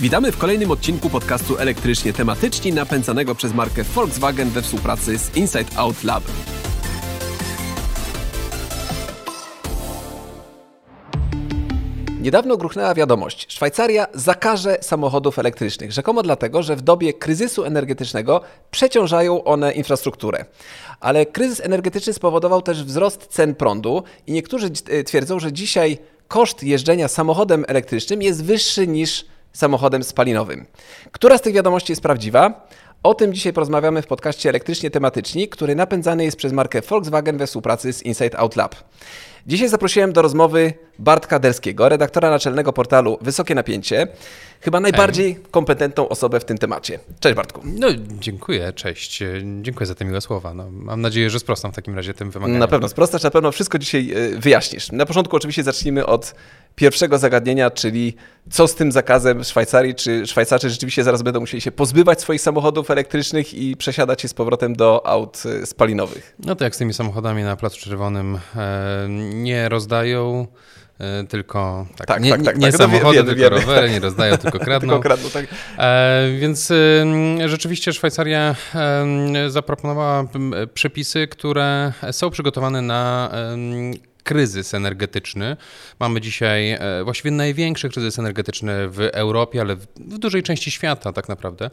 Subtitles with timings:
[0.00, 5.76] Witamy w kolejnym odcinku podcastu elektrycznie tematyczni napędzanego przez markę Volkswagen we współpracy z Inside
[5.76, 6.24] Out Lab.
[12.20, 13.52] Niedawno gruchnęła wiadomość.
[13.52, 18.40] Szwajcaria zakaże samochodów elektrycznych, rzekomo dlatego, że w dobie kryzysu energetycznego
[18.70, 20.44] przeciążają one infrastrukturę.
[21.00, 24.70] Ale kryzys energetyczny spowodował też wzrost cen prądu i niektórzy
[25.06, 25.98] twierdzą, że dzisiaj
[26.28, 30.66] koszt jeżdżenia samochodem elektrycznym jest wyższy niż samochodem spalinowym.
[31.12, 32.66] Która z tych wiadomości jest prawdziwa?
[33.02, 37.46] O tym dzisiaj porozmawiamy w podcaście elektrycznie tematyczni, który napędzany jest przez markę Volkswagen we
[37.46, 38.74] współpracy z Inside Out Lab.
[39.46, 44.08] Dzisiaj zaprosiłem do rozmowy Bartka Derskiego, redaktora naczelnego portalu Wysokie Napięcie,
[44.60, 46.98] chyba najbardziej kompetentną osobę w tym temacie.
[47.20, 47.60] Cześć Bartku.
[47.64, 47.88] No,
[48.20, 49.22] dziękuję, cześć.
[49.62, 50.54] Dziękuję za te miłe słowa.
[50.54, 52.58] No, mam nadzieję, że sprostam w takim razie tym wymaganiom.
[52.58, 54.92] Na pewno sprostasz, na pewno wszystko dzisiaj e, wyjaśnisz.
[54.92, 56.34] Na początku oczywiście zacznijmy od
[56.80, 58.16] pierwszego zagadnienia, czyli
[58.50, 59.94] co z tym zakazem w Szwajcarii?
[59.94, 64.34] Czy Szwajcarzy rzeczywiście zaraz będą musieli się pozbywać swoich samochodów elektrycznych i przesiadać się z
[64.34, 66.34] powrotem do aut e, spalinowych?
[66.38, 70.46] No to jak z tymi samochodami na Placu Czerwonym e, nie rozdają
[70.98, 72.76] e, tylko tak, tak, nie, tak, tak, nie tak.
[72.76, 73.60] samochody, wiemy, tylko wiemy.
[73.60, 74.88] rowery, nie rozdają, tylko kradną.
[74.88, 75.46] tylko kradną tak.
[75.78, 80.24] E, więc e, rzeczywiście Szwajcaria e, zaproponowała
[80.74, 83.30] przepisy, które są przygotowane na
[84.22, 85.56] kryzys energetyczny.
[86.00, 91.28] Mamy dzisiaj e, właściwie największy kryzys energetyczny w Europie, ale w, dużej części świata tak
[91.28, 91.70] naprawdę.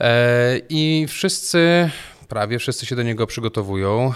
[0.00, 1.90] E, I wszyscy
[2.28, 4.12] prawie wszyscy się do niego przygotowują.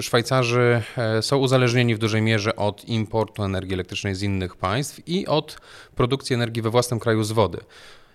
[0.00, 5.26] Szwajcarzy e, są uzależnieni w dużej mierze od importu energii elektrycznej z innych państw i
[5.26, 5.58] od
[5.94, 7.58] produkcji energii we własnym kraju z wody.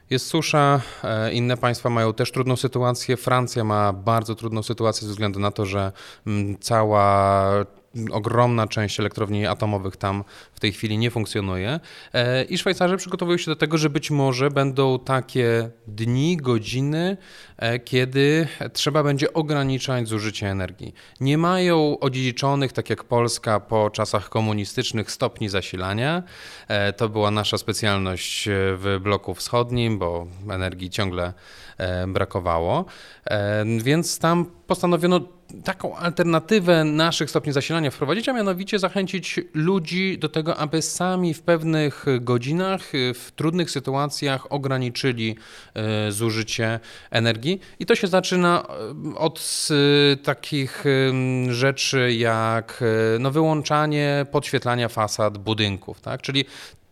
[0.09, 0.81] Jest susza,
[1.31, 3.17] inne państwa mają też trudną sytuację.
[3.17, 5.91] Francja ma bardzo trudną sytuację ze względu na to, że
[6.27, 7.65] mm, cała
[8.11, 11.79] ogromna część elektrowni atomowych tam w tej chwili nie funkcjonuje.
[12.13, 17.17] E, I Szwajcarzy przygotowują się do tego, że być może będą takie dni, godziny,
[17.57, 20.93] e, kiedy trzeba będzie ograniczać zużycie energii.
[21.19, 26.23] Nie mają odziedziczonych, tak jak Polska po czasach komunistycznych, stopni zasilania.
[26.67, 31.33] E, to była nasza specjalność w bloku wschodnim, bo energii ciągle
[32.07, 32.85] brakowało.
[33.83, 35.19] Więc tam postanowiono
[35.63, 41.41] taką alternatywę naszych stopni zasilania wprowadzić, a mianowicie zachęcić ludzi do tego, aby sami w
[41.41, 42.81] pewnych godzinach,
[43.13, 45.35] w trudnych sytuacjach ograniczyli
[45.73, 46.79] e, zużycie
[47.11, 47.59] energii.
[47.79, 48.63] I to się zaczyna
[49.13, 49.67] e, od
[50.13, 50.83] e, takich
[51.49, 52.83] rzeczy jak
[53.19, 56.21] no, wyłączanie podświetlania fasad budynków, tak?
[56.21, 56.45] czyli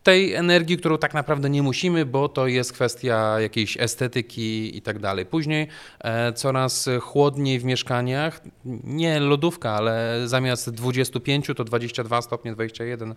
[0.04, 5.00] tej energii, którą tak naprawdę nie musimy, bo to jest kwestia jakiejś estetyki i tak
[5.00, 5.26] dalej.
[5.26, 5.68] Później
[6.00, 8.42] e, coraz chłodniej w mieszkaniach,
[8.84, 13.14] nie lodówka, ale zamiast 25 to 22 stopnie, 21,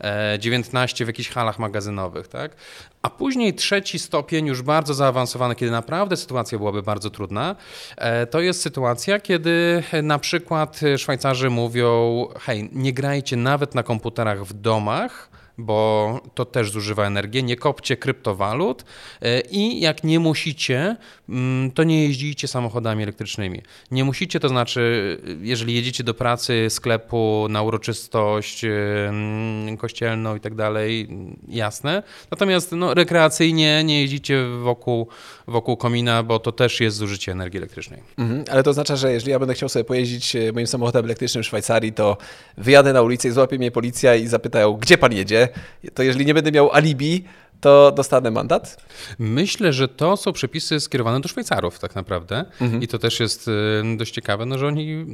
[0.00, 2.56] e, 19 w jakichś halach magazynowych, tak?
[3.02, 7.56] A później trzeci stopień, już bardzo zaawansowany, kiedy naprawdę sytuacja byłaby bardzo trudna,
[7.96, 14.44] e, to jest sytuacja, kiedy na przykład Szwajcarzy mówią, hej, nie grajcie nawet na komputerach
[14.44, 17.42] w domach, bo to też zużywa energię.
[17.42, 18.84] Nie kopcie kryptowalut
[19.22, 20.96] e, i jak nie musicie,
[21.28, 23.62] mm, to nie jeździcie samochodami elektrycznymi.
[23.90, 30.54] Nie musicie, to znaczy, jeżeli jedziecie do pracy, sklepu, na uroczystość mm, kościelną i tak
[30.54, 31.08] dalej,
[31.48, 32.02] jasne.
[32.30, 35.08] Natomiast no, rekreacyjnie nie jeździcie wokół,
[35.48, 38.02] wokół komina, bo to też jest zużycie energii elektrycznej.
[38.18, 41.44] Mhm, ale to oznacza, że jeżeli ja będę chciał sobie pojeździć e, moim samochodem elektrycznym
[41.44, 42.16] w Szwajcarii, to
[42.58, 45.48] wyjadę na ulicę i złapie mnie policja i zapytają, gdzie pan jedzie?
[45.94, 47.24] to jeżeli nie będę miał alibi,
[47.60, 48.84] to dostanę mandat?
[49.18, 52.82] Myślę, że to są przepisy skierowane do Szwajcarów tak naprawdę mhm.
[52.82, 53.52] i to też jest y,
[53.96, 55.06] dość ciekawe, no, że oni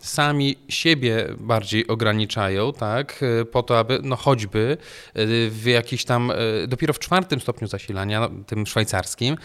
[0.00, 4.76] sami siebie bardziej ograniczają, tak, y, po to, aby no choćby
[5.16, 6.32] y, w jakiś tam,
[6.68, 9.36] dopiero w czwartym stopniu zasilania, no, tym szwajcarskim,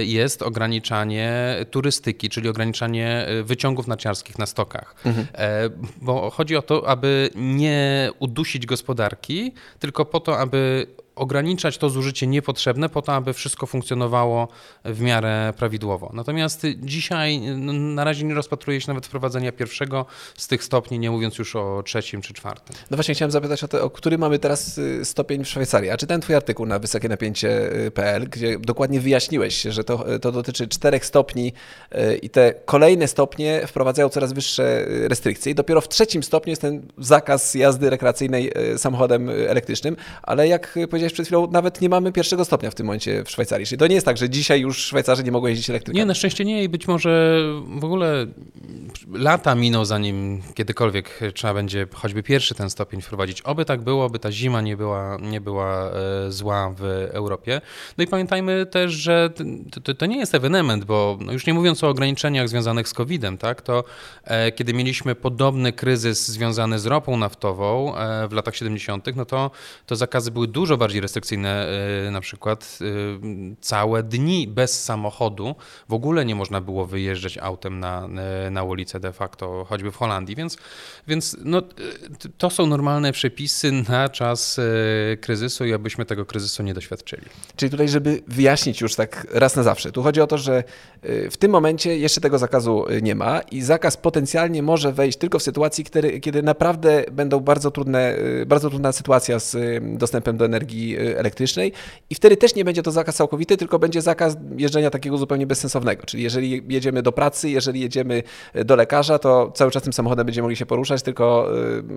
[0.00, 4.94] jest ograniczanie turystyki, czyli ograniczanie wyciągów narciarskich na stokach.
[5.04, 5.26] Mhm.
[5.34, 5.70] E,
[6.02, 10.86] bo chodzi o to, aby nie udusić gospodarki, tylko po to, aby
[11.16, 14.48] ograniczać to zużycie niepotrzebne po to, aby wszystko funkcjonowało
[14.84, 16.10] w miarę prawidłowo.
[16.14, 17.40] Natomiast dzisiaj
[17.70, 20.06] na razie nie rozpatruje się nawet wprowadzenia pierwszego
[20.36, 22.76] z tych stopni, nie mówiąc już o trzecim czy czwartym.
[22.90, 25.90] No właśnie chciałem zapytać o, to, o który mamy teraz y, stopień w Szwajcarii.
[25.90, 31.06] A czytałem twój artykuł na wysokie napięcie.pl, gdzie dokładnie wyjaśniłeś, że to, to dotyczy czterech
[31.06, 31.52] stopni
[31.94, 36.50] y, i te kolejne stopnie wprowadzają coraz wyższe y, restrykcje i dopiero w trzecim stopniu
[36.50, 42.12] jest ten zakaz jazdy rekreacyjnej samochodem elektrycznym, ale jak powiedziałeś przed chwilą, nawet nie mamy
[42.12, 43.66] pierwszego stopnia w tym momencie w Szwajcarii.
[43.66, 45.98] Czyli to nie jest tak, że dzisiaj już Szwajcarzy nie mogą jeździć elektryką.
[45.98, 47.42] Nie, na szczęście nie i być może
[47.80, 48.26] w ogóle
[49.12, 53.42] lata miną, zanim kiedykolwiek trzeba będzie choćby pierwszy ten stopień wprowadzić.
[53.42, 57.60] Oby tak było, by ta zima nie była, nie była e, zła w Europie.
[57.98, 59.30] No i pamiętajmy też, że
[59.84, 63.38] to, to nie jest ewenement, bo no już nie mówiąc o ograniczeniach związanych z COVID-em,
[63.38, 63.84] tak, to
[64.24, 69.50] e, kiedy mieliśmy podobny kryzys związany z ropą naftową e, w latach 70., no to,
[69.86, 71.66] to zakazy były dużo bardziej restrykcyjne,
[72.10, 72.78] na przykład
[73.60, 75.54] całe dni bez samochodu
[75.88, 78.08] w ogóle nie można było wyjeżdżać autem na,
[78.50, 80.58] na ulicę de facto, choćby w Holandii, więc,
[81.08, 81.62] więc no,
[82.38, 84.60] to są normalne przepisy na czas
[85.20, 87.26] kryzysu i abyśmy tego kryzysu nie doświadczyli.
[87.56, 90.64] Czyli tutaj, żeby wyjaśnić już tak raz na zawsze, tu chodzi o to, że
[91.30, 95.42] w tym momencie jeszcze tego zakazu nie ma i zakaz potencjalnie może wejść tylko w
[95.42, 98.16] sytuacji, kiedy, kiedy naprawdę będą bardzo trudne,
[98.46, 99.56] bardzo trudna sytuacja z
[99.98, 100.83] dostępem do energii
[101.16, 101.72] elektrycznej
[102.10, 106.06] i wtedy też nie będzie to zakaz całkowity, tylko będzie zakaz jeżdżenia takiego zupełnie bezsensownego.
[106.06, 108.22] Czyli jeżeli jedziemy do pracy, jeżeli jedziemy
[108.64, 111.48] do lekarza, to cały czas tym samochodem będziemy mogli się poruszać, tylko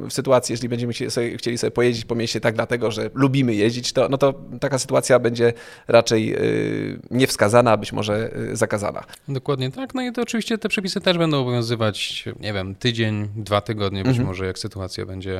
[0.09, 3.93] w sytuacji, jeżeli będziemy sobie, chcieli sobie pojeździć po mieście tak dlatego, że lubimy jeździć,
[3.93, 5.53] to, no to taka sytuacja będzie
[5.87, 6.35] raczej
[7.11, 9.03] niewskazana, być może zakazana.
[9.27, 9.95] Dokładnie tak.
[9.95, 14.09] No i to oczywiście te przepisy też będą obowiązywać, nie wiem, tydzień, dwa tygodnie, być
[14.09, 14.27] mhm.
[14.27, 15.39] może jak sytuacja będzie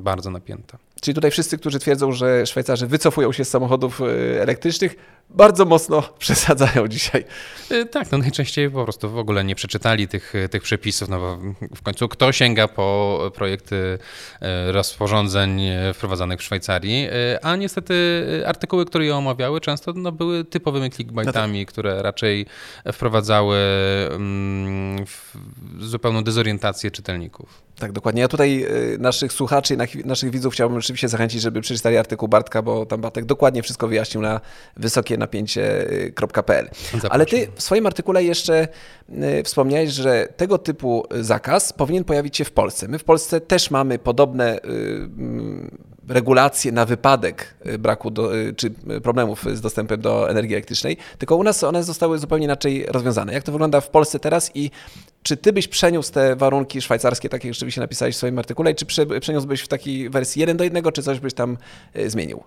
[0.00, 0.78] bardzo napięta.
[1.00, 4.96] Czyli tutaj wszyscy, którzy twierdzą, że Szwajcarzy wycofują się z samochodów e, elektrycznych,
[5.30, 7.24] bardzo mocno przesadzają dzisiaj.
[7.70, 11.38] E, tak, no najczęściej po prostu w ogóle nie przeczytali tych, tych przepisów, no bo
[11.76, 13.98] w końcu kto sięga po projekty
[14.40, 15.60] e, rozporządzeń
[15.94, 17.08] wprowadzanych w Szwajcarii,
[17.42, 17.94] a niestety
[18.46, 21.72] artykuły, które je omawiały często no, były typowymi clickbaitami, no to...
[21.72, 22.46] które raczej
[22.92, 23.56] wprowadzały
[24.10, 25.04] mm,
[25.80, 27.62] zupełną dezorientację czytelników.
[27.78, 28.22] Tak, dokładnie.
[28.22, 28.66] Ja tutaj
[28.98, 33.24] naszych słuchaczy i naszych widzów chciałbym rzeczywiście zachęcić, żeby przeczytali artykuł Bartka, bo tam Bartek
[33.24, 34.40] dokładnie wszystko wyjaśnił na
[34.76, 36.70] wysokie napięcie.pl.
[37.10, 38.68] Ale ty w swoim artykule jeszcze
[39.10, 42.88] y, wspomniałeś, że tego typu zakaz powinien pojawić się w Polsce.
[42.88, 48.70] My w Polsce też mamy podobne mm, regulacje na wypadek braku do, czy
[49.02, 53.32] problemów z dostępem do energii elektrycznej, tylko u nas one zostały zupełnie inaczej rozwiązane.
[53.32, 54.70] Jak to wygląda w Polsce teraz i
[55.22, 58.86] czy ty byś przeniósł te warunki szwajcarskie, takie jak rzeczywiście napisałeś w swoim artykule, czy
[59.20, 61.56] przeniósłbyś w takiej wersji 1 do 1, czy coś byś tam
[62.06, 62.42] zmienił?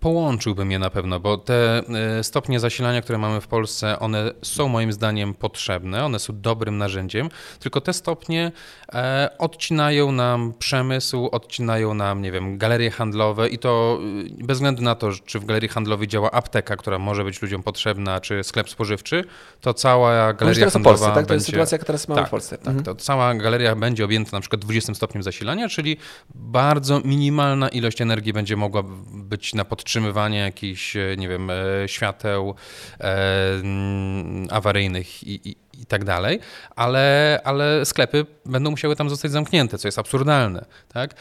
[0.00, 1.82] Połączyłbym je na pewno, bo te
[2.18, 6.78] e, stopnie zasilania, które mamy w Polsce, one są moim zdaniem potrzebne, one są dobrym
[6.78, 7.28] narzędziem,
[7.60, 8.52] tylko te stopnie
[8.92, 13.98] e, odcinają nam przemysł, odcinają nam, nie wiem, galerie handlowe i to
[14.40, 17.62] e, bez względu na to, czy w galerii handlowej działa apteka, która może być ludziom
[17.62, 19.24] potrzebna, czy sklep spożywczy,
[19.60, 21.14] to cała galeria handlowa Polsce, tak?
[21.14, 21.34] To będzie...
[21.34, 22.58] jest sytuacja, jaka teraz mamy tak, w Polsce.
[22.58, 22.84] Tak, mhm.
[22.84, 25.96] to cała galeria będzie objęta na przykład 20 stopniem zasilania, czyli
[26.34, 31.54] bardzo minimalna ilość energii będzie mogła być na potrzebę podtrzymywanie jakichś, e, nie wiem, e,
[31.86, 32.54] świateł
[33.00, 36.40] e, mm, awaryjnych i, i, i tak dalej,
[36.76, 40.64] ale, ale sklepy będą musiały tam zostać zamknięte, co jest absurdalne.
[40.88, 41.14] Tak?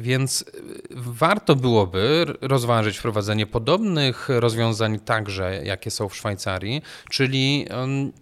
[0.00, 0.44] Więc
[0.90, 7.66] warto byłoby rozważyć wprowadzenie podobnych rozwiązań także, jakie są w Szwajcarii, czyli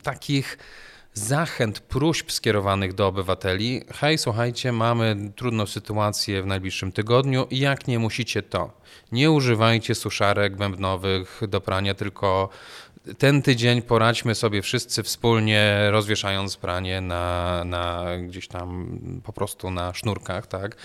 [0.03, 0.59] takich
[1.15, 3.85] zachęt, próśb skierowanych do obywateli.
[3.95, 8.71] Hej, słuchajcie, mamy trudną sytuację w najbliższym tygodniu, jak nie musicie to.
[9.13, 12.49] Nie używajcie suszarek bębnowych do prania, tylko
[13.19, 19.95] ten tydzień poradźmy sobie wszyscy wspólnie, rozwieszając pranie na, na gdzieś tam po prostu na
[19.95, 20.77] sznurkach, tak?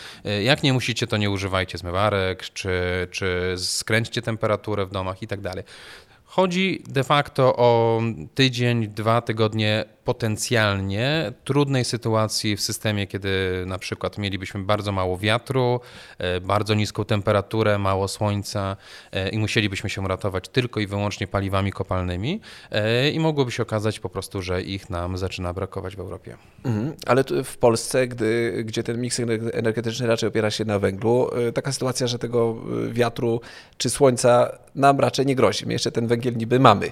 [0.44, 5.42] Jak nie musicie, to nie używajcie zmywarek, czy, czy skręćcie temperaturę w domach i tak
[5.42, 5.64] dalej.
[6.26, 8.02] Chodzi de facto o
[8.36, 13.30] tydzień, dwa tygodnie potencjalnie trudnej sytuacji w systemie, kiedy
[13.66, 15.80] na przykład mielibyśmy bardzo mało wiatru,
[16.18, 18.78] e, bardzo niską temperaturę, mało słońca
[19.12, 24.00] e, i musielibyśmy się ratować tylko i wyłącznie paliwami kopalnymi e, i mogłoby się okazać
[24.00, 26.38] po prostu, że ich nam zaczyna brakować w Europie.
[26.66, 29.20] Mhm, ale w Polsce, gdy, gdzie ten miks
[29.54, 32.56] energetyczny raczej opiera się na węglu, taka sytuacja, że tego
[32.90, 33.42] wiatru
[33.78, 35.66] czy słońca nam raczej nie grozi.
[35.66, 36.92] My jeszcze ten węgiel niby mamy.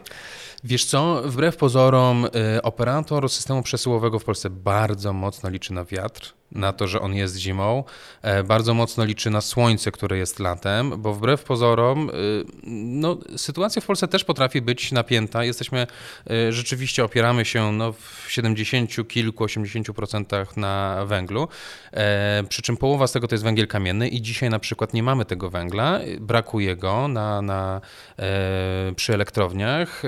[0.64, 2.26] Wiesz co, wbrew pozorom,
[2.58, 7.16] y, operator systemu przesyłowego w Polsce bardzo mocno liczy na wiatr na to, że on
[7.16, 7.84] jest zimą.
[8.22, 13.82] E, bardzo mocno liczy na słońce, które jest latem, bo wbrew pozorom, y, no, sytuacja
[13.82, 15.44] w Polsce też potrafi być napięta.
[15.44, 15.88] Jesteśmy,
[16.32, 21.48] y, rzeczywiście opieramy się no, w 70 kilku, 80 procentach na węglu,
[21.92, 25.04] e, przy czym połowa z tego to jest węgiel kamienny i dzisiaj na przykład nie
[25.04, 27.82] mamy tego węgla, brakuje go na, na,
[28.20, 30.04] e, przy elektrowniach,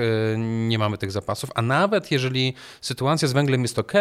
[0.68, 3.92] nie mamy tych zapasów, a nawet jeżeli sytuacja z węglem jest ok,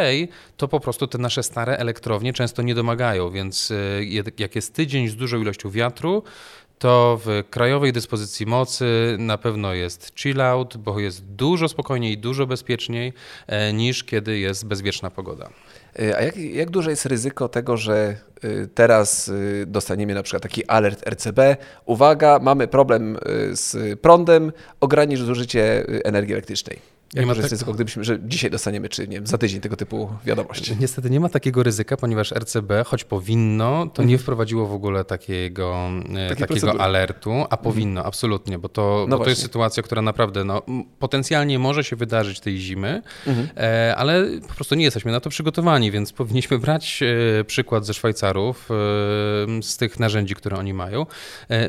[0.58, 3.76] to po prostu te nasze stare elektrownie często nie domagają, więc e,
[4.38, 6.24] jak jest tydzień z dużą ilością wiatru,
[6.80, 12.48] to w krajowej dyspozycji mocy na pewno jest chill out, bo jest dużo spokojniej dużo
[12.48, 13.14] bezpieczniej
[13.48, 15.50] e, niż kiedy jest bezwieczna pogoda.
[16.18, 18.18] A jak, jak duże jest ryzyko tego, że
[18.76, 19.32] teraz
[19.68, 21.40] dostaniemy na przykład taki alert RCB?
[21.86, 23.18] Uwaga, mamy problem
[23.52, 26.97] z prądem, ogranicz zużycie energii elektrycznej.
[27.14, 27.52] Jak nie ma tak...
[27.52, 30.74] ryzyko, gdybyśmy, że dzisiaj dostaniemy, czy nie wiem, za tydzień tego typu wiadomość?
[30.80, 34.20] Niestety nie ma takiego ryzyka, ponieważ RCB, choć powinno, to nie mhm.
[34.20, 37.64] wprowadziło w ogóle takiego, e, takiego alertu, a mhm.
[37.64, 40.62] powinno, absolutnie, bo, to, no bo to jest sytuacja, która naprawdę no,
[41.00, 43.48] potencjalnie może się wydarzyć tej zimy, mhm.
[43.58, 47.04] e, ale po prostu nie jesteśmy na to przygotowani, więc powinniśmy brać
[47.40, 48.70] e, przykład ze Szwajcarów,
[49.62, 51.06] z tych narzędzi, które oni mają.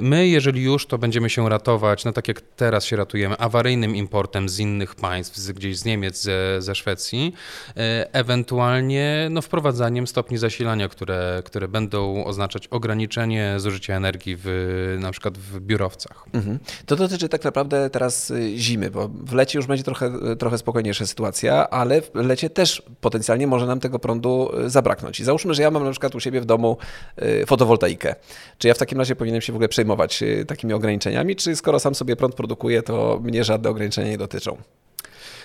[0.03, 4.49] My, jeżeli już, to będziemy się ratować, no tak jak teraz się ratujemy, awaryjnym importem
[4.49, 7.35] z innych państw, państw, gdzieś z Niemiec, ze, ze Szwecji,
[7.77, 15.13] e, ewentualnie no, wprowadzaniem stopni zasilania, które, które będą oznaczać ograniczenie zużycia energii w, na
[15.13, 16.25] przykład w biurowcach.
[16.33, 16.59] Mhm.
[16.87, 21.07] To dotyczy tak naprawdę teraz y, zimy, bo w lecie już będzie trochę, trochę spokojniejsza
[21.07, 25.21] sytuacja, ale w lecie też potencjalnie może nam tego prądu y, zabraknąć.
[25.21, 26.77] I załóżmy, że ja mam na przykład u siebie w domu
[27.23, 28.15] y, fotowoltaikę.
[28.59, 31.95] Czy ja w takim razie powinienem się w ogóle przejmować takimi ograniczeniami, czy skoro sam
[31.95, 34.57] sobie prąd produkuje, to mnie żadne ograniczenia nie dotyczą?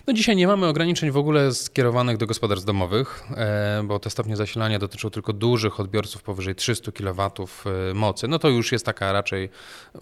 [0.08, 4.36] No dzisiaj nie mamy ograniczeń w ogóle skierowanych do gospodarstw domowych, e, bo te stopnie
[4.36, 7.22] zasilania dotyczą tylko dużych odbiorców powyżej 300 kW
[7.66, 8.28] e, mocy.
[8.28, 9.50] No to już jest taka raczej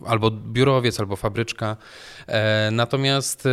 [0.06, 1.78] albo biurowiec, albo fabryczka.
[2.28, 3.48] E, natomiast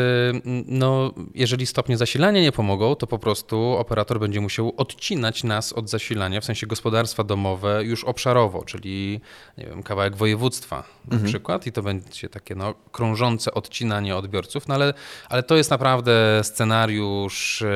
[0.67, 5.91] no, jeżeli stopnie zasilania nie pomogą, to po prostu operator będzie musiał odcinać nas od
[5.91, 9.21] zasilania, w sensie gospodarstwa domowe już obszarowo, czyli
[9.59, 11.23] nie wiem, kawałek województwa mhm.
[11.23, 14.95] na przykład i to będzie takie no, krążące odcinanie odbiorców, no ale,
[15.29, 17.67] ale to jest naprawdę scenariusz, e,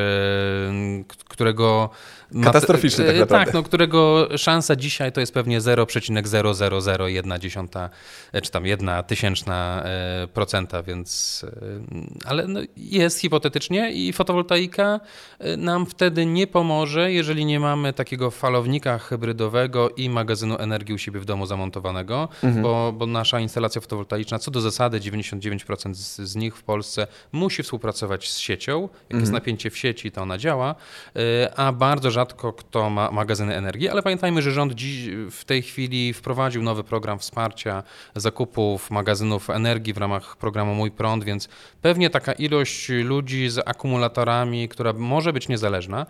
[1.28, 1.90] którego
[2.44, 3.46] Katastroficzny tak naprawdę.
[3.46, 7.88] Tak, no, którego szansa dzisiaj to jest pewnie 0,0001,
[8.42, 11.44] czy tam 1 tysięczna e, procenta, więc
[12.24, 15.00] e, ale no jest hipotetycznie i fotowoltaika
[15.38, 20.98] e, nam wtedy nie pomoże, jeżeli nie mamy takiego falownika hybrydowego i magazynu energii u
[20.98, 22.62] siebie w domu zamontowanego, mhm.
[22.62, 27.62] bo, bo nasza instalacja fotowoltaiczna, co do zasady 99% z, z nich w Polsce musi
[27.62, 28.82] współpracować z siecią.
[28.82, 29.20] Jak mhm.
[29.20, 30.74] jest napięcie w sieci, to ona działa,
[31.56, 35.62] a bardzo rzadko rzadko kto ma magazyny energii, ale pamiętajmy, że rząd dziś w tej
[35.62, 37.82] chwili wprowadził nowy program wsparcia
[38.14, 41.48] zakupów magazynów energii w ramach programu Mój Prąd, więc
[41.80, 46.06] pewnie taka ilość ludzi z akumulatorami, która może być niezależna,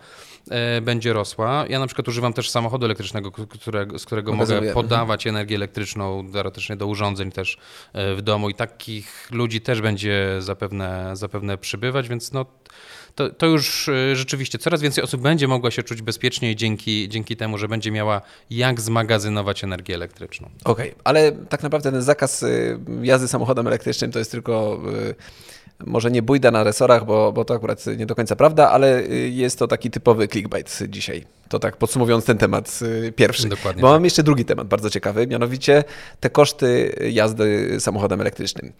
[0.49, 1.65] e, będzie rosła.
[1.69, 6.75] Ja na przykład używam też samochodu elektrycznego, którego, z którego mogę podawać energię elektryczną teoretycznie
[6.75, 7.57] do urządzeń też
[7.93, 12.45] e, w domu i takich ludzi też będzie zapewne, zapewne przybywać, więc no
[13.15, 17.35] to, to już e, rzeczywiście coraz więcej osób będzie mogła się czuć bezpieczniej dzięki, dzięki
[17.35, 20.49] temu, że będzie miała jak zmagazynować energię elektryczną.
[20.63, 22.47] Okej, okay, ale tak naprawdę ten zakaz e,
[23.01, 27.53] jazdy samochodem elektrycznym to jest tylko e, może nie bójda na resorach, bo, bo to
[27.53, 31.25] akurat nie do końca prawda, ale jest to taki typowy clickbait dzisiaj.
[31.49, 33.49] To tak podsumowując ten temat y, pierwszy.
[33.49, 33.81] Dokładnie.
[33.81, 33.95] Bo tak.
[33.95, 35.83] mam jeszcze drugi temat bardzo ciekawy, mianowicie
[36.19, 38.73] te koszty jazdy samochodem elektrycznym.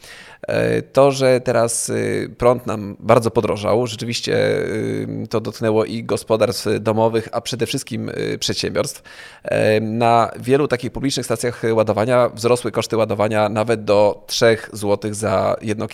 [0.48, 6.68] E, to, że teraz y, prąd nam bardzo podrożał, rzeczywiście y, to dotknęło i gospodarstw
[6.80, 9.02] domowych, a przede wszystkim przedsiębiorstw.
[9.44, 15.56] E, na wielu takich publicznych stacjach ładowania wzrosły koszty ładowania nawet do 3 zł za
[15.62, 15.88] 1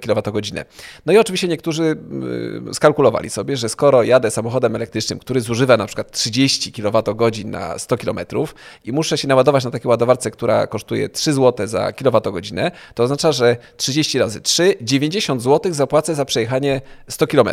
[0.00, 0.64] kWh.
[1.06, 1.96] No i oczywiście niektórzy
[2.72, 7.78] skalkulowali sobie, że skoro jadę samochodem elektrycznym, który zużywa na przykład przykład 30 kWh na
[7.78, 8.18] 100 km
[8.84, 13.32] i muszę się naładować na takiej ładowarce, która kosztuje 3 zł za kWh, to oznacza,
[13.32, 17.48] że 30 razy 3, 90 zł zapłacę za przejechanie 100 km.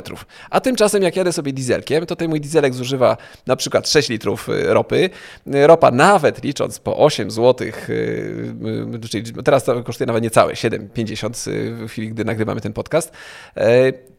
[0.50, 4.50] A tymczasem jak jadę sobie dieselkiem, to ten mój dieselek zużywa na przykład 6 litrów
[4.50, 5.10] y, ropy.
[5.46, 7.72] Ropa nawet licząc po 8 zł, y,
[9.04, 11.52] y, czyli teraz to kosztuje nawet niecałe 7,50
[11.88, 13.12] w chwili, gdy nagrywamy ten podcast,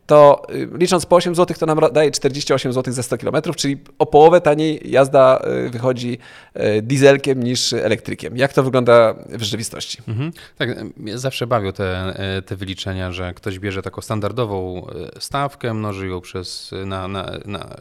[0.08, 3.76] to y, licząc po 8 zł, to nam daje 48 zł za 100 km, czyli
[3.98, 6.18] o połowę taniej jazda y, wychodzi
[6.56, 8.36] y, dieselkiem niż elektrykiem.
[8.36, 9.98] Jak to wygląda w rzeczywistości?
[10.08, 10.32] Mhm.
[10.58, 10.68] Tak,
[11.14, 12.14] zawsze bawią te,
[12.46, 14.86] te wyliczenia, że ktoś bierze taką standardową
[15.18, 17.76] stawkę, mnoży ją przez, na, na, na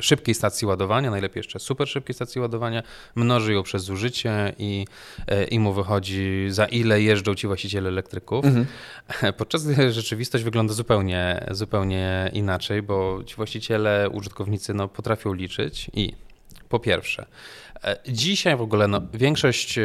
[0.00, 2.82] szybkiej stacji ładowania, najlepiej jeszcze super szybkiej stacji ładowania,
[3.14, 4.86] mnoży ją przez zużycie i,
[5.50, 8.44] i mu wychodzi za ile jeżdżą ci właściciele elektryków.
[8.44, 8.66] Mhm.
[9.38, 15.90] Podczas gdy rzeczywistość wygląda zupełnie, zupełnie zupełnie inaczej, bo ci właściciele, użytkownicy no, potrafią liczyć.
[15.94, 16.12] I
[16.68, 17.26] po pierwsze,
[17.84, 19.82] e, dzisiaj w ogóle no, większość e,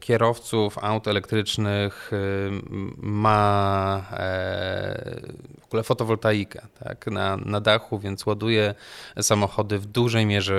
[0.00, 2.16] kierowców aut elektrycznych e,
[3.02, 4.06] ma
[5.72, 8.74] ogóle fotowoltaikę tak, na, na dachu, więc ładuje
[9.22, 10.54] samochody w dużej mierze.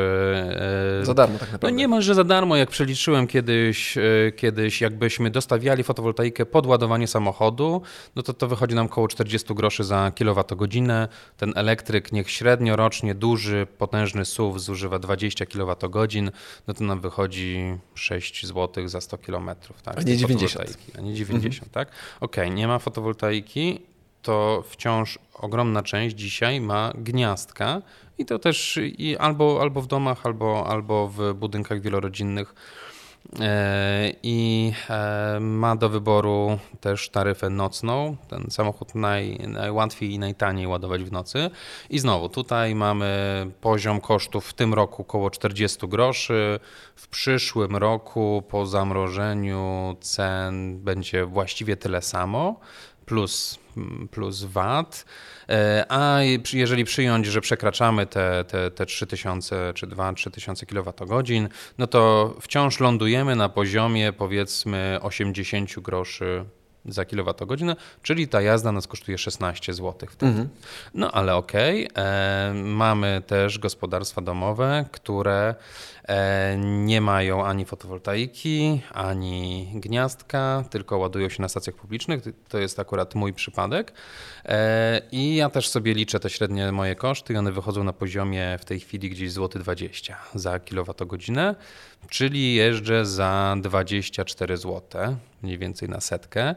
[1.02, 1.72] E, za darmo tak naprawdę.
[1.72, 4.02] No niemalże za darmo, jak przeliczyłem kiedyś, e,
[4.36, 7.82] kiedyś jakbyśmy dostawiali fotowoltaikę pod ładowanie samochodu,
[8.16, 11.08] no to to wychodzi nam około 40 groszy za kilowatogodzinę.
[11.38, 16.32] Ten elektryk niech średnio rocznie duży, potężny SUV zużywa 20 kWh,
[16.68, 19.50] no to nam wychodzi 6 zł za 100 km.
[19.84, 20.78] Tak, a nie 90.
[20.98, 21.70] A nie 90, mhm.
[21.72, 21.88] tak?
[22.20, 23.93] Okej, okay, nie ma fotowoltaiki,
[24.24, 27.82] to wciąż ogromna część dzisiaj ma gniazdka
[28.18, 32.56] i to też i albo, albo w domach, albo, albo w budynkach wielorodzinnych.
[33.40, 38.18] E, I e, ma do wyboru też taryfę nocną.
[38.30, 41.50] Ten samochód naj, najłatwiej i najtaniej ładować w nocy.
[41.90, 43.12] I znowu tutaj mamy
[43.62, 46.60] poziom kosztów w tym roku około 40 groszy.
[46.96, 52.60] W przyszłym roku po zamrożeniu cen będzie właściwie tyle samo
[53.06, 53.60] plus,
[54.12, 55.06] plus VAT.
[55.50, 56.20] E, a
[56.54, 62.80] jeżeli przyjąć, że przekraczamy te, te, te 3000 czy 2-3 tysiące kWh, no to wciąż
[62.80, 66.46] lądujemy na poziomie powiedzmy 80 groszy
[66.86, 70.10] za kilowatogodzinę, czyli ta jazda nas kosztuje 16 zł.
[70.22, 70.50] Mhm.
[70.94, 72.04] No ale okej, okay.
[72.04, 75.56] e, mamy też gospodarstwa domowe, które
[76.08, 82.24] e, nie mają ani fotowoltaiki, ani gniazdka, tylko ładują się na stacjach publicznych.
[82.50, 83.94] To jest akurat mój przypadek.
[84.46, 88.58] E, I ja też sobie liczę te średnie moje koszty i one wychodzą na poziomie
[88.62, 91.56] w tej chwili gdzieś złoty 20 za kilowatogodzinę,
[92.10, 94.82] czyli jeżdżę za 24 zł,
[95.42, 96.56] mniej więcej na setkę.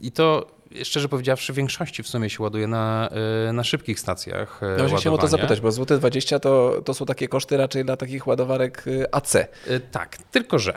[0.00, 0.46] I to
[0.84, 3.10] szczerze powiedziawszy, w większości w sumie się ładuje na,
[3.48, 4.62] e, na szybkich stacjach.
[4.62, 7.56] E, no właśnie chciałem o to zapytać, bo złote 20 to, to są takie koszty
[7.56, 9.36] raczej dla takich ładowarek AC.
[9.90, 10.74] Tak, tylko że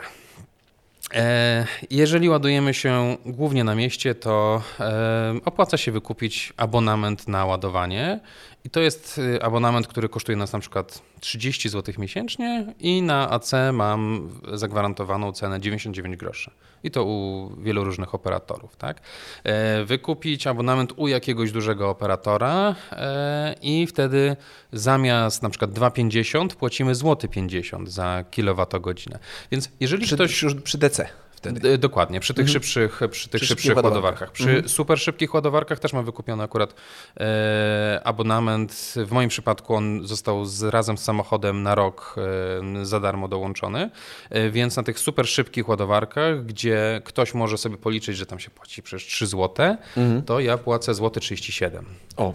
[1.14, 8.20] E, jeżeli ładujemy się głównie na mieście, to e, opłaca się wykupić abonament na ładowanie.
[8.64, 13.30] I to jest y, abonament, który kosztuje nas na przykład 30 zł miesięcznie i na
[13.30, 16.50] AC mam zagwarantowaną cenę 99 groszy.
[16.84, 18.76] I to u wielu różnych operatorów.
[18.76, 19.00] Tak?
[19.44, 22.74] E, wykupić abonament u jakiegoś dużego operatora
[23.62, 24.36] i wtedy
[24.72, 29.18] zamiast na przykład 2,50 płacimy złoty 50 za kilowatogodzinę.
[29.50, 30.42] Więc jeżeli przy, ktoś...
[30.42, 31.08] Już przy DC.
[31.50, 31.78] Wtedy.
[31.78, 32.52] Dokładnie, przy tych mhm.
[32.52, 34.32] szybszych, przy tych przy szybszych ładowarkach.
[34.32, 34.68] Przy mhm.
[34.68, 36.74] super szybkich ładowarkach też mam wykupiony akurat
[37.20, 38.94] e, abonament.
[38.96, 42.16] W moim przypadku on został z, razem z samochodem na rok
[42.80, 43.90] e, za darmo dołączony,
[44.30, 48.50] e, więc na tych super szybkich ładowarkach, gdzie ktoś może sobie policzyć, że tam się
[48.50, 50.22] płaci przez 3 zł, mhm.
[50.22, 51.84] to ja płacę złoty 37.
[52.16, 52.32] O.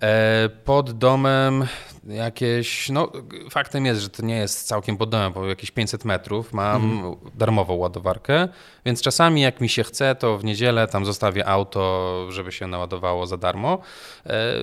[0.00, 1.66] E, pod domem
[2.06, 3.12] jakieś, no
[3.50, 7.14] faktem jest, że to nie jest całkiem pod domem, bo jakieś 500 metrów mam mhm.
[7.34, 8.48] darmową ładowarkę,
[8.86, 13.26] więc czasami jak mi się chce, to w niedzielę tam zostawię auto, żeby się naładowało
[13.26, 13.78] za darmo.
[14.26, 14.54] E,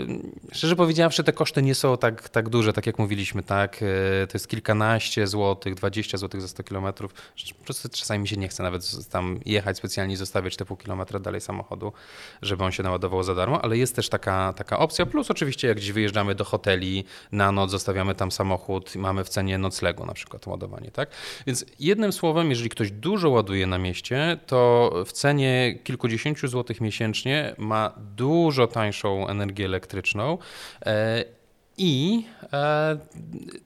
[0.52, 3.76] szczerze powiedziawszy, te koszty nie są tak, tak duże, tak jak mówiliśmy, tak,
[4.24, 7.14] e, to jest kilkanaście złotych, 20 złotych za 100 kilometrów.
[7.60, 10.78] Po prostu czasami mi się nie chce nawet tam jechać specjalnie i zostawiać te pół
[10.78, 11.94] kilometra dalej samochodu,
[12.42, 15.78] żeby on się naładował za darmo, ale jest też taka, taka opcja, plus oczywiście jak
[15.78, 20.14] gdzieś wyjeżdżamy do hoteli, na noc zostawiamy tam samochód i mamy w cenie noclegu na
[20.14, 21.10] przykład ładowanie, tak?
[21.48, 27.56] Więc jednym słowem, jeżeli ktoś dużo ładuje na mieście, to w cenie kilkudziesięciu złotych miesięcznie
[27.58, 30.38] ma dużo tańszą energię elektryczną
[30.86, 31.41] e,
[31.82, 32.98] i e,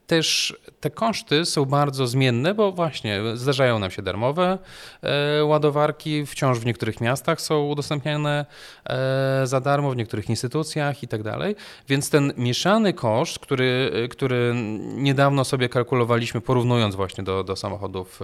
[0.08, 4.58] też te koszty są bardzo zmienne, bo właśnie zdarzają nam się darmowe
[5.02, 8.46] e, ładowarki, wciąż w niektórych miastach są udostępniane
[8.86, 11.56] e, za darmo, w niektórych instytucjach i tak dalej.
[11.88, 14.54] Więc ten mieszany koszt, który, który
[14.96, 18.20] niedawno sobie kalkulowaliśmy, porównując właśnie do, do samochodów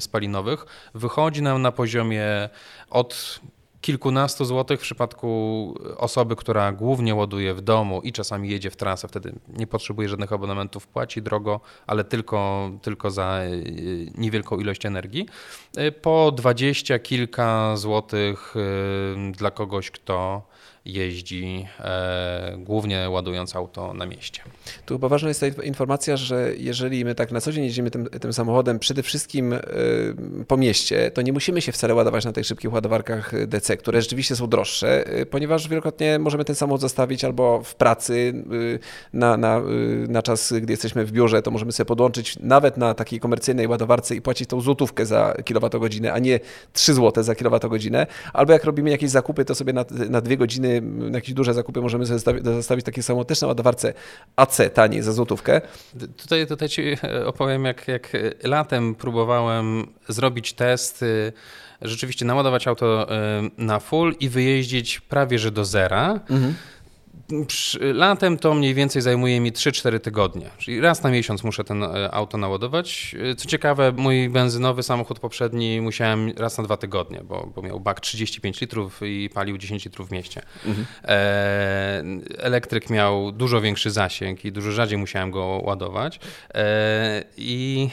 [0.00, 2.48] spalinowych, wychodzi nam na poziomie
[2.90, 3.40] od
[3.84, 9.08] kilkunastu złotych w przypadku osoby, która głównie ładuje w domu i czasami jedzie w trasę,
[9.08, 13.50] wtedy nie potrzebuje żadnych abonamentów, płaci drogo, ale tylko, tylko za e,
[14.14, 15.26] niewielką ilość energii.
[15.76, 20.42] E, po dwadzieścia kilka złotych e, dla kogoś, kto
[20.84, 24.42] jeździ e, głównie ładując auto na mieście.
[24.86, 28.06] Tu chyba ważna jest ta informacja, że jeżeli my tak na co dzień jeździmy tym,
[28.06, 29.60] tym samochodem przede wszystkim e,
[30.48, 34.36] po mieście, to nie musimy się wcale ładować na tych szybkich ładowarkach DC, które rzeczywiście
[34.36, 38.34] są droższe, e, ponieważ wielokrotnie możemy ten samochód zostawić albo w pracy
[38.74, 38.78] e,
[39.12, 39.62] na, na,
[40.08, 44.16] na czas, gdy jesteśmy w biurze, to możemy sobie podłączyć nawet na takiej komercyjnej ładowarce
[44.16, 46.40] i płacić tą złotówkę za kilowatogodzinę, a nie
[46.72, 50.73] 3 zł za kilowatogodzinę, albo jak robimy jakieś zakupy, to sobie na, na dwie godziny
[50.80, 53.94] na jakieś duże zakupy, możemy sobie zostawić, takie samo też na ładowarce
[54.36, 55.60] AC taniej za złotówkę.
[56.16, 56.82] Tutaj, tutaj ci
[57.26, 61.04] opowiem, jak, jak latem próbowałem zrobić test
[61.82, 63.06] rzeczywiście naładować auto
[63.58, 66.20] na full i wyjeździć prawie że do zera.
[66.30, 66.54] Mhm.
[67.80, 72.14] Latem to mniej więcej zajmuje mi 3-4 tygodnie, czyli raz na miesiąc muszę ten e,
[72.14, 73.16] auto naładować.
[73.30, 77.80] E, co ciekawe, mój benzynowy samochód poprzedni musiałem raz na dwa tygodnie, bo, bo miał
[77.80, 80.42] bak 35 litrów i palił 10 litrów w mieście.
[80.66, 80.86] Mhm.
[81.04, 82.02] E,
[82.38, 86.20] elektryk miał dużo większy zasięg i dużo rzadziej musiałem go ładować.
[87.36, 87.88] I,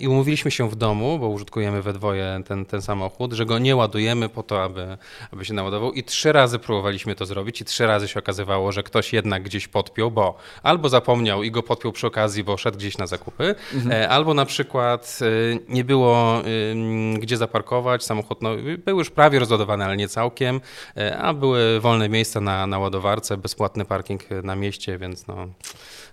[0.00, 3.76] I umówiliśmy się w domu, bo użytkujemy we dwoje ten, ten samochód, że go nie
[3.76, 4.98] ładujemy po to, aby,
[5.32, 5.92] aby się naładował.
[5.92, 9.42] I trzy razy próbowaliśmy to zrobić i trzy razy się okazało, okazywało, że ktoś jednak
[9.42, 13.54] gdzieś podpiął, bo albo zapomniał i go podpiął przy okazji, bo szedł gdzieś na zakupy,
[13.74, 13.92] mhm.
[13.92, 16.42] E, albo na przykład e, nie było
[17.18, 18.50] gdzie zaparkować, samochód no,
[18.84, 20.60] był już prawie rozładowany, ale nie całkiem,
[20.96, 25.48] e, a były wolne miejsca na, na ładowarce, bezpłatny parking na mieście, więc no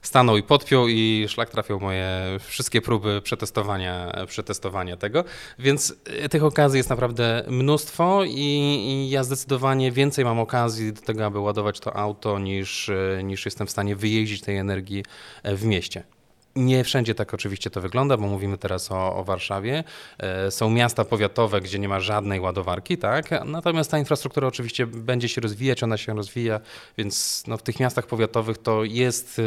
[0.07, 2.07] stanął i podpiął i szlak trafił moje
[2.39, 5.23] wszystkie próby przetestowania, przetestowania tego.
[5.59, 8.39] Więc e, tych okazji jest naprawdę mnóstwo i,
[8.87, 13.45] i ja zdecydowanie więcej mam okazji do tego, aby ładować to auto niż, e, niż
[13.45, 15.03] jestem w stanie wyjeździć tej energii
[15.43, 16.14] e, w mieście.
[16.55, 19.83] Nie wszędzie tak oczywiście to wygląda, bo mówimy teraz o, o, Warszawie.
[20.17, 23.29] E, są miasta powiatowe, gdzie nie ma żadnej ładowarki, tak?
[23.45, 26.59] Natomiast ta infrastruktura oczywiście będzie się rozwijać, ona się rozwija,
[26.97, 29.41] więc no, w tych miastach powiatowych to jest e,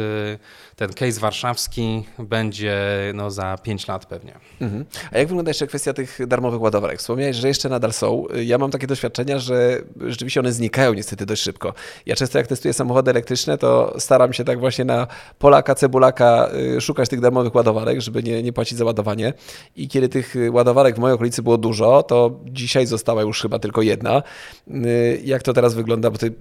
[0.75, 2.77] ten case warszawski, będzie
[3.13, 4.33] no, za 5 lat pewnie.
[4.61, 4.85] Mhm.
[5.11, 6.99] A jak wygląda jeszcze kwestia tych darmowych ładowarek?
[6.99, 8.25] Wspomniałeś, że jeszcze nadal są.
[8.43, 11.73] Ja mam takie doświadczenia, że rzeczywiście one znikają niestety dość szybko.
[12.05, 15.07] Ja często jak testuję samochody elektryczne, to staram się tak właśnie na
[15.39, 19.33] Polaka, Cebulaka y, szukać szukać tych darmowych ładowarek, żeby nie, nie płacić za ładowanie.
[19.75, 23.81] I kiedy tych ładowarek w mojej okolicy było dużo, to dzisiaj została już chyba tylko
[23.81, 24.23] jedna.
[24.67, 26.11] Y, jak to teraz wygląda?
[26.11, 26.33] Bo ty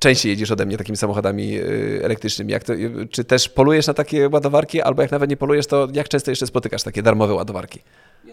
[0.00, 2.54] częściej jedziesz ode mnie takimi samochodami y, elektrycznymi.
[2.66, 6.08] To, y, czy też polujesz na takie ładowarki, albo jak nawet nie polujesz, to jak
[6.08, 7.80] często jeszcze spotykasz takie darmowe ładowarki?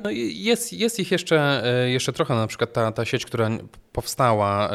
[0.04, 3.49] No jest, jest ich jeszcze, e, jeszcze trochę, na przykład ta, ta sieć, która
[3.91, 4.69] powstała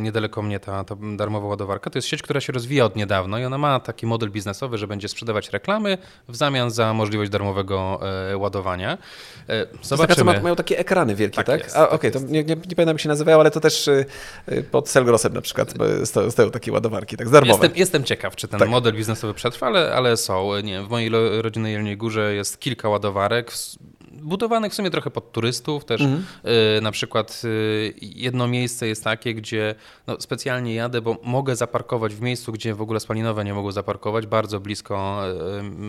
[0.00, 3.44] niedaleko mnie, ta, ta darmowa ładowarka, to jest sieć, która się rozwija od niedawna i
[3.44, 5.98] ona ma taki model biznesowy, że będzie sprzedawać reklamy
[6.28, 8.00] w zamian za możliwość darmowego
[8.36, 8.98] ładowania.
[9.82, 10.32] Zobaczymy.
[10.32, 11.46] Taka, mają takie ekrany wielkie, tak?
[11.46, 11.62] tak?
[11.64, 13.60] Jest, A, tak Okej, okay, to nie, nie, nie pamiętam jak się nazywają, ale to
[13.60, 13.90] też
[14.70, 15.74] pod Selgrosem na przykład
[16.30, 17.62] stoją takie ładowarki, tak, darmowe.
[17.62, 18.68] Jestem, jestem ciekaw, czy ten tak.
[18.68, 20.60] model biznesowy przetrwa, ale, ale są.
[20.60, 21.10] Nie, w mojej
[21.42, 23.52] rodzinnej Jelniej Górze jest kilka ładowarek,
[24.08, 26.00] budowanych w sumie trochę pod turystów też.
[26.00, 26.24] Mhm.
[26.78, 29.74] Y, na przykład y, jedno miejsce jest takie, gdzie
[30.06, 34.26] no, specjalnie jadę, bo mogę zaparkować w miejscu, gdzie w ogóle spalinowe nie mogą zaparkować,
[34.26, 35.22] bardzo blisko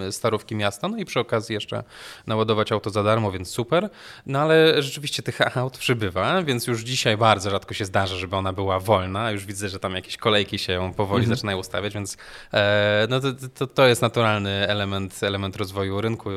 [0.08, 1.84] y, starówki miasta, no i przy okazji jeszcze
[2.28, 3.90] naładować auto za darmo, więc super.
[4.26, 8.54] No ale rzeczywiście tych aut przybywa, więc już dzisiaj bardzo rzadko się zdarza, żeby ona
[8.54, 9.32] była wolna.
[9.32, 11.36] Już widzę, że tam jakieś kolejki się powoli mhm.
[11.36, 12.18] zaczynają ustawiać, więc
[12.54, 16.30] e, no to, to, to jest naturalny element, element rozwoju rynku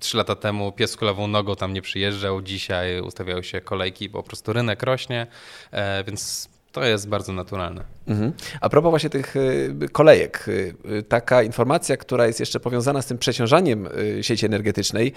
[0.00, 4.22] trzy lata temu pies z kulawą nogą tam nie przyjeżdżał, dzisiaj ustawiają się kolejki, bo
[4.22, 5.26] po prostu rynek rośnie,
[5.70, 7.84] e, więc to jest bardzo naturalne.
[8.10, 8.32] Mhm.
[8.60, 13.06] A propos właśnie tych y, kolejek, y, y, taka informacja, która jest jeszcze powiązana z
[13.06, 13.88] tym przeciążaniem
[14.20, 15.12] sieci energetycznej,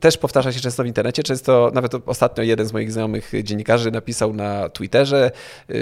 [0.00, 1.22] też powtarza się często w internecie.
[1.22, 5.30] Często, nawet ostatnio jeden z moich znajomych dziennikarzy napisał na Twitterze,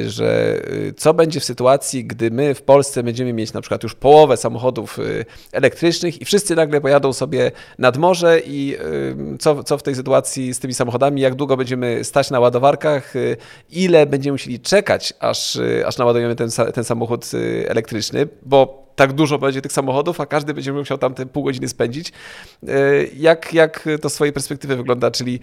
[0.07, 0.61] że
[0.97, 4.99] co będzie w sytuacji, gdy my w Polsce będziemy mieć na przykład już połowę samochodów
[5.53, 8.77] elektrycznych i wszyscy nagle pojadą sobie nad morze i
[9.41, 13.15] co, co w tej sytuacji z tymi samochodami, jak długo będziemy stać na ładowarkach,
[13.71, 19.12] ile będziemy musieli czekać, aż Y, aż naładujemy ten, ten samochód y, elektryczny, bo tak
[19.12, 22.12] dużo będzie tych samochodów, a każdy będzie musiał tam te pół godziny spędzić.
[22.62, 25.11] Y, jak, jak to z swojej perspektywy wygląda?
[25.11, 25.40] Czyli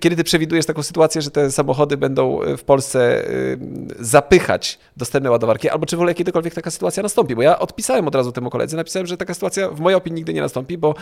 [0.00, 3.24] kiedy ty przewidujesz taką sytuację, że te samochody będą w Polsce
[3.98, 7.36] zapychać dostępne ładowarki, albo czy w ogóle kiedykolwiek taka sytuacja nastąpi?
[7.36, 10.34] Bo ja odpisałem od razu temu koledze, napisałem, że taka sytuacja w mojej opinii nigdy
[10.34, 10.94] nie nastąpi, bo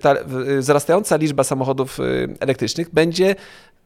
[0.00, 0.14] ta
[0.58, 1.98] wzrastająca liczba samochodów
[2.40, 3.34] elektrycznych będzie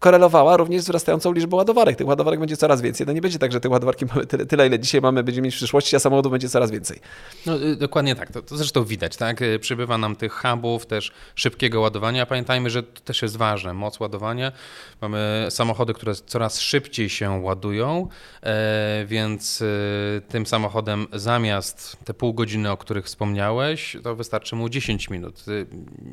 [0.02, 1.96] korelowała również z wzrastającą liczbą ładowarek.
[1.96, 3.06] Tych ładowarek będzie coraz więcej.
[3.06, 5.54] No nie będzie tak, że te ładowarki mamy tyle, tyle ile dzisiaj mamy, będziemy mieć
[5.54, 7.00] w przyszłości, a samochodów będzie coraz więcej.
[7.46, 8.32] No, y, dokładnie tak.
[8.32, 9.42] To, to zresztą widać, tak?
[9.42, 12.26] Y, przybywa nam tych hubów, też szybkiego ładowania.
[12.26, 13.74] Pamiętajmy, że to też jest ważne.
[13.74, 14.52] Moc ładowania.
[15.00, 18.08] Mamy samochody, które coraz szybciej się ładują,
[18.42, 24.68] e, więc e, tym samochodem zamiast te pół godziny, o których wspomniałeś, to wystarczy mu
[24.68, 25.44] 10 minut.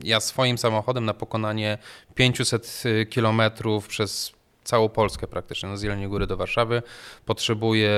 [0.03, 1.77] Ja swoim samochodem na pokonanie
[2.15, 6.81] 500 kilometrów przez całą Polskę praktycznie, no z Jeleniej Góry do Warszawy,
[7.25, 7.91] potrzebuje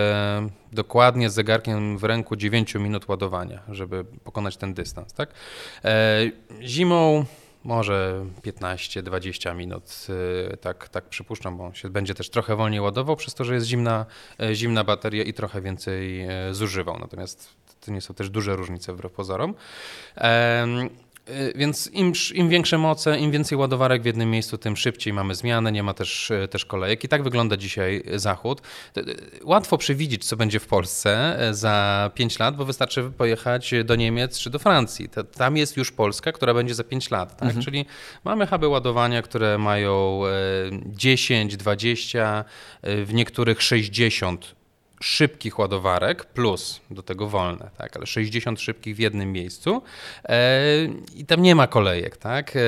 [0.71, 5.13] dokładnie z zegarkiem w ręku 9 minut ładowania, żeby pokonać ten dystans.
[5.13, 5.33] Tak?
[5.83, 6.19] E,
[6.61, 7.25] zimą
[7.63, 10.07] może 15-20 minut,
[10.53, 13.67] y, tak, tak przypuszczam, bo się będzie też trochę wolniej ładował, przez to, że jest
[13.67, 14.05] zimna,
[14.39, 16.99] e, zimna bateria i trochę więcej e, zużywał.
[16.99, 17.49] Natomiast
[17.85, 19.53] to nie są też duże różnice wbrew pozorom.
[21.29, 25.35] Y, więc im, im większe moce, im więcej ładowarek w jednym miejscu, tym szybciej mamy
[25.35, 27.03] zmianę, nie ma też, y, też kolejek.
[27.03, 28.61] I tak wygląda dzisiaj Zachód.
[28.97, 29.03] Y,
[29.43, 34.49] łatwo przewidzieć, co będzie w Polsce za 5 lat, bo wystarczy pojechać do Niemiec czy
[34.49, 35.09] do Francji.
[35.37, 37.37] Tam jest już Polska, która będzie za 5 lat.
[37.37, 37.47] Tak?
[37.47, 37.65] Mhm.
[37.65, 37.85] Czyli
[38.23, 40.21] mamy huby ładowania, które mają
[40.85, 42.45] 10, 20,
[42.83, 44.60] w niektórych 60
[45.01, 49.81] szybkich ładowarek plus do tego wolne, tak, ale 60 szybkich w jednym miejscu
[50.25, 50.61] e,
[51.15, 52.55] i tam nie ma kolejek, tak.
[52.55, 52.59] E,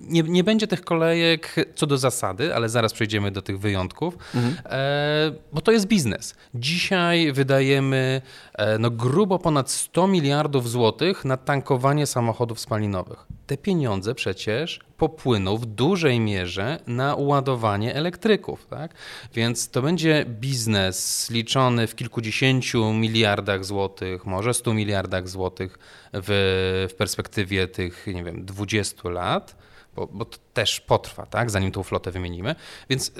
[0.00, 4.56] nie, nie będzie tych kolejek co do zasady, ale zaraz przejdziemy do tych wyjątków, mhm.
[4.64, 6.34] e, bo to jest biznes.
[6.54, 8.22] Dzisiaj wydajemy
[8.54, 13.37] e, no, grubo ponad 100 miliardów złotych na tankowanie samochodów spalinowych.
[13.48, 18.66] Te pieniądze przecież popłyną w dużej mierze na ładowanie elektryków.
[18.66, 18.94] Tak?
[19.34, 25.78] Więc to będzie biznes liczony w kilkudziesięciu miliardach złotych, może 100 miliardach złotych
[26.12, 29.56] w, w perspektywie tych, nie wiem, 20 lat
[29.98, 32.54] bo, bo to też potrwa, tak, zanim tą flotę wymienimy.
[32.90, 33.12] Więc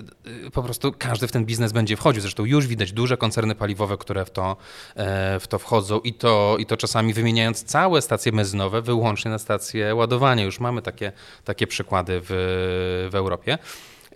[0.47, 2.23] y, po prostu każdy w ten biznes będzie wchodził.
[2.23, 4.57] Zresztą już widać duże koncerny paliwowe, które w to,
[4.97, 9.39] e, w to wchodzą i to, i to czasami wymieniając całe stacje benzynowe wyłącznie na
[9.39, 10.45] stacje ładowania.
[10.45, 11.13] Już mamy takie,
[11.45, 12.29] takie przykłady w,
[13.11, 13.59] w Europie.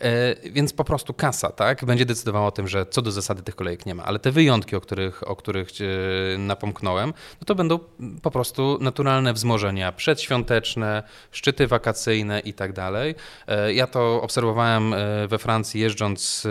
[0.00, 3.57] E, więc po prostu kasa tak, będzie decydowała o tym, że co do zasady tych
[3.57, 4.05] kolejek nie ma.
[4.05, 5.68] Ale te wyjątki, o których, o których
[6.38, 7.78] napomknąłem, no to będą
[8.22, 13.14] po prostu naturalne wzmożenia przedświąteczne, szczyty wakacyjne i tak dalej.
[13.46, 16.46] E, ja to obserwowałem e, we Francji jeżdżąc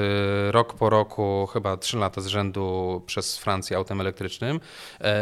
[0.52, 4.60] rok po roku, chyba 3 lata z rzędu przez Francję autem elektrycznym.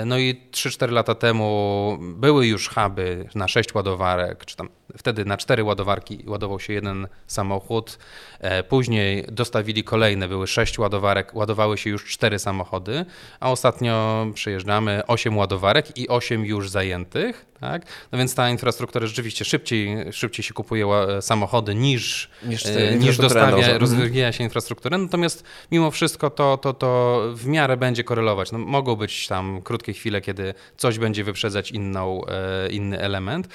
[0.06, 5.38] No i 3-4 lata temu były już huby na 6 ładowarek, czy tam wtedy na
[5.38, 7.98] 4 ładowarki ładował się jeden samochód.
[8.40, 13.06] E, później dostawili kolejne, były sześć ładowarek, ładowały się już cztery samochody,
[13.40, 17.49] a ostatnio przyjeżdżamy osiem ładowarek i osiem już zajętych.
[17.60, 17.86] Tak?
[18.12, 20.88] No więc ta infrastruktura rzeczywiście szybciej, szybciej się kupuje
[21.22, 23.78] samochody niż, niż, e, niż dostawia, mhm.
[23.78, 24.98] rozwija się infrastrukturę.
[24.98, 28.52] Natomiast mimo wszystko to, to, to w miarę będzie korelować.
[28.52, 33.48] No, mogą być tam krótkie chwile, kiedy coś będzie wyprzedzać inną, e, inny element.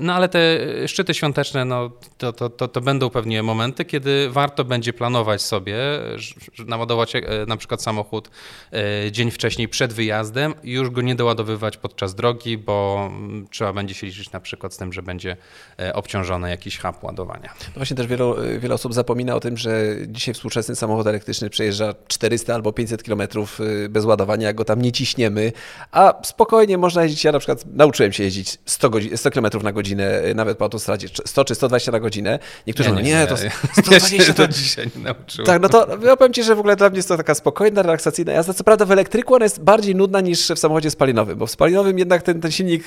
[0.00, 4.64] No ale te szczyty świąteczne, no, to, to, to, to będą pewnie momenty, kiedy warto
[4.64, 5.76] będzie planować sobie,
[6.66, 8.30] naładować e, na przykład samochód
[8.72, 13.10] e, dzień wcześniej przed wyjazdem już go nie doładowywać podczas drogi, bo
[13.50, 15.36] trzeba będzie się liczyć na przykład z tym, że będzie
[15.80, 17.54] e, obciążony jakiś hub ładowania.
[17.60, 18.24] No właśnie też wiele,
[18.58, 23.22] wiele osób zapomina o tym, że dzisiaj współczesny samochód elektryczny przejeżdża 400 albo 500 km
[23.88, 25.52] bez ładowania, jak go tam nie ciśniemy,
[25.92, 30.22] a spokojnie można jeździć, ja na przykład nauczyłem się jeździć 100, 100 km na godzinę,
[30.34, 32.38] nawet po autostradzie, 100 czy 120 na godzinę.
[32.66, 35.46] Niektórzy mówią, nie, nie, to 120 ja to dzisiaj nie nauczyłem.
[35.46, 37.82] Tak, no to ja powiem Ci, że w ogóle dla mnie jest to taka spokojna,
[37.82, 38.54] relaksacyjna jazda.
[38.54, 41.98] Co prawda w elektryku ona jest bardziej nudna niż w samochodzie spalinowym, bo w spalinowym
[41.98, 42.84] jednak ten, ten silnik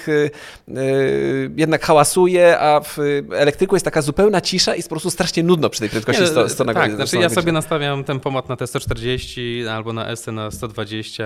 [1.56, 2.98] jednak hałasuje, a w
[3.34, 6.28] elektryku jest taka zupełna cisza i jest po prostu strasznie nudno przy tej prędkości nie,
[6.28, 10.28] 100, 100 na Tak, znaczy ja sobie nastawiam tempomat na te 140 albo na SC
[10.28, 11.26] na 120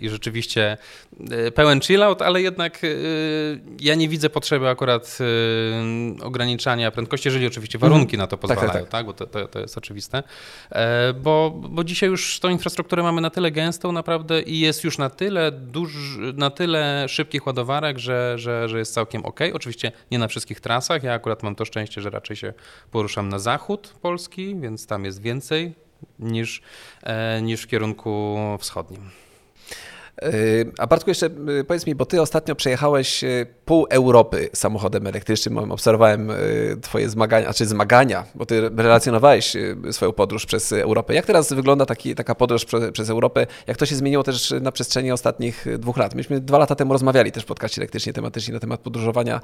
[0.00, 0.76] i rzeczywiście
[1.46, 7.46] y, pełen chillout, ale jednak y, ja nie widzę potrzeby akurat y, ograniczania prędkości, jeżeli
[7.46, 8.24] oczywiście warunki mm.
[8.24, 8.68] na to pozwalają.
[8.68, 8.90] Tak, tak, tak.
[8.90, 10.22] tak bo to, to, to, jest oczywiste.
[10.70, 14.98] E, bo, bo dzisiaj już tą infrastrukturę mamy na tyle gęstą naprawdę i jest już
[14.98, 15.92] na tyle duż,
[16.34, 19.40] na tyle szybkich ładowarek, że, że, że jest całkiem ok.
[19.54, 21.02] Oczywiście nie na wszystkich trasach.
[21.02, 22.52] Ja akurat mam to szczęście, że raczej się
[22.90, 25.74] poruszam na zachód Polski, więc tam jest więcej
[26.18, 26.62] niż,
[27.02, 29.10] e, niż w kierunku wschodnim.
[30.78, 31.26] A Bartku, jeszcze
[31.60, 33.24] y, powiedz mi, bo ty ostatnio przejechałeś
[33.68, 35.58] pół Europy samochodem elektrycznym.
[35.58, 39.56] Obserwowałem y, twoje zmagania, czy zmagania, bo ty relacjonowałeś
[39.90, 41.14] swoją podróż przez Europę.
[41.14, 43.46] Jak teraz wygląda taki, taka podróż prze, przez Europę?
[43.66, 46.14] Jak to się zmieniło też na przestrzeni ostatnich dwóch lat?
[46.14, 49.40] Myśmy dwa lata temu rozmawiali też w podcaście elektrycznie tematycznie na temat podróżowania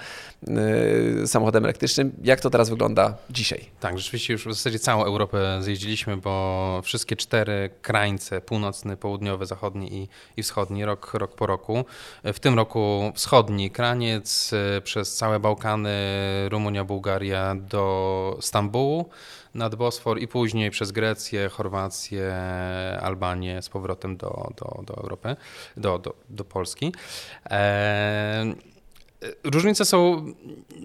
[1.26, 2.12] samochodem elektrycznym.
[2.22, 3.64] Jak to teraz wygląda dzisiaj?
[3.80, 9.94] Tak, rzeczywiście już w zasadzie całą Europę zjeździliśmy, bo wszystkie cztery krańce, północny, południowy, zachodni
[9.94, 11.84] i, i wschodni, wschodni rok, rok po roku.
[12.24, 14.13] W tym roku wschodni kraniec
[14.52, 15.90] e, przez całe Bałkany,
[16.48, 19.08] Rumunia, Bułgaria do Stambułu
[19.54, 22.34] nad Bosfor i później przez Grecję, Chorwację,
[23.02, 25.36] Albanię z powrotem do, do, do Europy,
[25.76, 26.92] do, do, do Polski.
[27.50, 28.54] E,
[29.44, 30.26] różnice są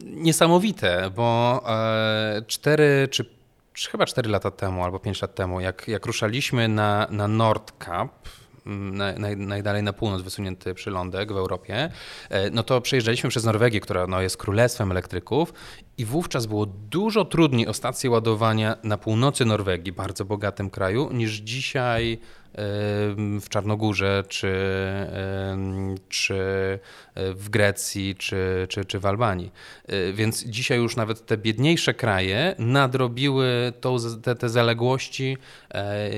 [0.04, 3.26] niesamowite, bo e, cztery czy,
[3.74, 8.10] czy chyba cztery lata temu albo pięć lat temu, jak, jak ruszaliśmy na, na Nordkap,
[8.10, 8.38] mm,
[8.69, 11.89] naj, najdalej na północ wysunięty przylądek w Europie,
[12.51, 15.53] no to przejeżdżaliśmy przez Norwegię, która no, jest królestwem elektryków
[15.97, 21.32] i wówczas było dużo trudniej o stację ładowania na północy Norwegii, bardzo bogatym kraju, niż
[21.32, 22.19] dzisiaj
[23.41, 24.54] w Czarnogórze, czy,
[26.10, 26.80] czy
[27.15, 29.52] w Grecji, czy, czy, czy w Albanii.
[29.93, 35.38] Y, więc dzisiaj już nawet te biedniejsze kraje nadrobiły tą, te, te zaległości,
[35.72, 36.10] e,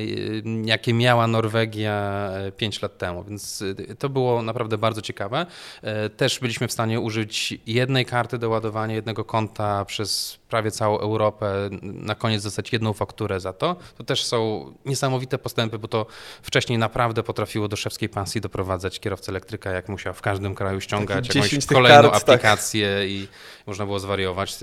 [0.65, 3.23] jakie miała Norwegia 5 e, lat temu.
[3.23, 3.63] Więc
[3.99, 5.45] to było naprawdę bardzo ciekawe.
[5.81, 10.99] E, też byliśmy w stanie użyć jednej karty do ładowania, jednego konta przez prawie całą
[10.99, 13.75] Europę, na koniec dostać jedną fakturę za to.
[13.97, 16.05] To też są niesamowite postępy, bo to
[16.41, 21.35] wcześniej naprawdę potrafiło do szewskiej pensji doprowadzać kierowcę elektryka, jak musiał w każdym kraju ściągać
[21.35, 22.29] jakąś kolejną kart, tak.
[22.29, 23.09] aplikację tak.
[23.09, 23.27] i
[23.67, 24.57] można było zwariować.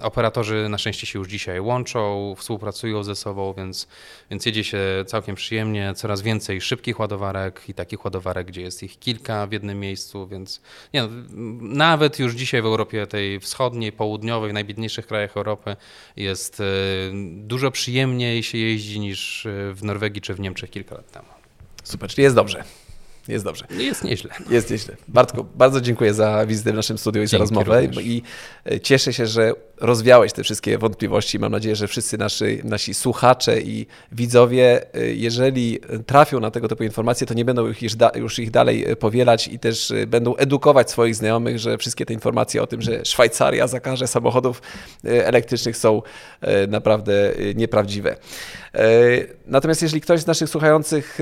[0.00, 3.88] Operatorzy na szczęście się już dzisiaj łączą, współpracują ze sobą, więc,
[4.30, 5.92] więc jedzie się całkiem przyjemnie.
[5.96, 10.60] Coraz więcej szybkich ładowarek i takich ładowarek, gdzie jest ich kilka w jednym miejscu, więc
[10.94, 11.08] nie, no,
[11.60, 15.76] nawet już dzisiaj w Europie tej wschodniej, południowej, najbiedniejszych krajach Europy
[16.16, 16.64] jest e,
[17.36, 21.26] dużo przyjemniej się jeździ niż e, w Norwegii czy w Niemczech kilka lat temu.
[21.84, 22.64] Super, czyli jest dobrze.
[23.28, 23.66] Jest dobrze.
[23.70, 24.30] Jest nieźle.
[24.50, 24.96] Jest nieźle.
[25.08, 27.80] Bartku, bardzo dziękuję za wizytę w naszym studiu i za rozmowę.
[27.80, 28.04] Również.
[28.04, 28.22] I
[28.64, 31.38] e, cieszę się, że rozwiałeś te wszystkie wątpliwości.
[31.38, 36.82] Mam nadzieję, że wszyscy nasi, nasi słuchacze i widzowie, e, jeżeli trafią na tego typu
[36.82, 37.78] informacje, to nie będą już,
[38.14, 42.62] już ich dalej e, powielać i też będą edukować swoich znajomych, że wszystkie te informacje
[42.62, 44.62] o tym, że Szwajcaria zakaże samochodów
[45.04, 46.02] elektrycznych są
[46.68, 48.16] naprawdę nieprawdziwe.
[49.46, 51.18] Natomiast jeżeli ktoś z naszych słuchających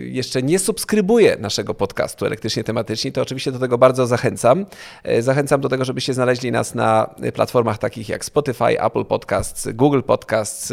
[0.00, 4.66] jeszcze nie subskrybuje, naszego podcastu elektrycznie tematyczni, to oczywiście do tego bardzo zachęcam.
[5.02, 10.02] E, zachęcam do tego, żebyście znaleźli nas na platformach takich jak Spotify, Apple Podcasts, Google
[10.02, 10.72] Podcasts,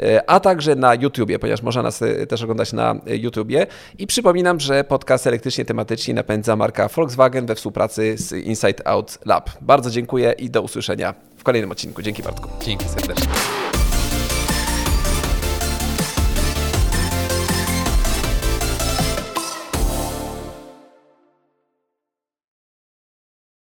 [0.00, 3.66] e, a także na YouTubie, ponieważ można nas e, też oglądać na YouTubie.
[3.98, 9.50] I przypominam, że podcast elektrycznie tematyczni napędza marka Volkswagen we współpracy z Inside Out Lab.
[9.60, 12.02] Bardzo dziękuję i do usłyszenia w kolejnym odcinku.
[12.02, 12.48] Dzięki Bartku.
[12.64, 13.28] Dzięki serdecznie.